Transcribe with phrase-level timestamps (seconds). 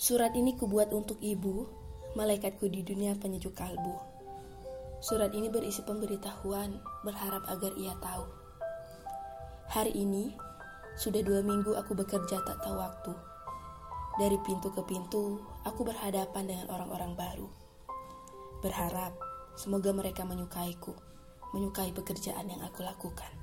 [0.00, 1.68] Surat ini kubuat untuk ibu,
[2.16, 4.00] malaikatku di dunia penyejuk kalbu.
[5.04, 6.72] Surat ini berisi pemberitahuan,
[7.04, 8.24] berharap agar ia tahu.
[9.68, 10.32] Hari ini,
[10.96, 13.12] sudah dua minggu aku bekerja tak tahu waktu.
[14.16, 17.52] Dari pintu ke pintu, aku berhadapan dengan orang-orang baru.
[18.64, 19.12] Berharap
[19.52, 20.96] semoga mereka menyukaiku,
[21.52, 23.36] menyukai pekerjaan yang aku lakukan.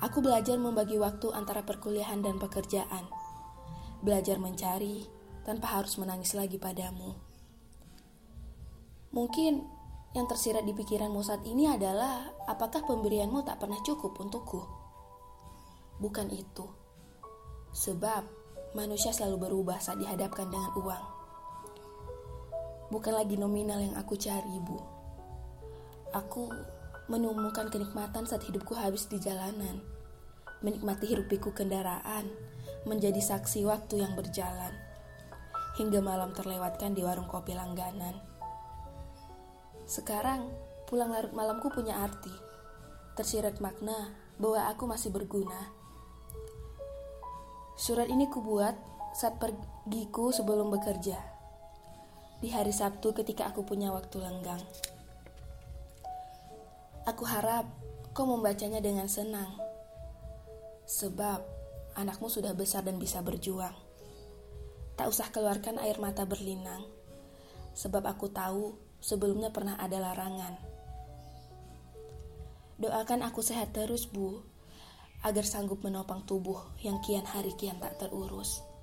[0.00, 3.23] Aku belajar membagi waktu antara perkuliahan dan pekerjaan.
[4.04, 5.00] Belajar mencari
[5.48, 7.16] tanpa harus menangis lagi padamu.
[9.16, 9.64] Mungkin
[10.12, 14.60] yang tersirat di pikiranmu saat ini adalah apakah pemberianmu tak pernah cukup untukku?
[16.04, 16.68] Bukan itu.
[17.72, 18.22] Sebab
[18.76, 21.04] manusia selalu berubah saat dihadapkan dengan uang.
[22.92, 24.78] Bukan lagi nominal yang aku cari, Bu.
[26.12, 26.52] Aku
[27.08, 29.93] menemukan kenikmatan saat hidupku habis di jalanan.
[30.64, 32.24] Menikmati hiruk pikuk kendaraan,
[32.88, 34.72] menjadi saksi waktu yang berjalan.
[35.76, 38.16] Hingga malam terlewatkan di warung kopi langganan.
[39.84, 40.48] Sekarang,
[40.88, 42.32] pulang larut malamku punya arti.
[43.12, 45.68] Tersirat makna bahwa aku masih berguna.
[47.74, 48.78] Surat ini kubuat
[49.12, 51.18] saat pergiku sebelum bekerja.
[52.40, 54.62] Di hari Sabtu ketika aku punya waktu lenggang.
[57.04, 57.68] Aku harap
[58.16, 59.63] kau membacanya dengan senang.
[60.84, 61.40] Sebab
[61.96, 63.74] anakmu sudah besar dan bisa berjuang.
[64.94, 66.84] Tak usah keluarkan air mata berlinang.
[67.74, 70.54] Sebab aku tahu sebelumnya pernah ada larangan.
[72.78, 74.42] Doakan aku sehat terus, Bu,
[75.24, 78.73] agar sanggup menopang tubuh yang kian hari kian tak terurus.